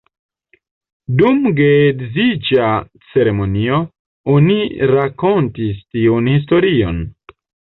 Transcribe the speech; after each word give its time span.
Dum 1.19 1.41
geedziĝa 1.59 2.69
ceremonio, 3.11 3.77
oni 4.39 4.59
rakontas 4.95 5.85
tiun 5.95 6.33
historion. 6.35 7.03